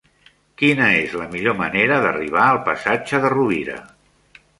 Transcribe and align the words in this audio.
Quina 0.59 0.85
és 1.01 1.11
la 1.19 1.27
millor 1.35 1.55
manera 1.59 1.99
d'arribar 2.05 2.45
al 2.45 2.61
passatge 2.71 3.21
de 3.27 3.31
Rovira? 3.35 3.77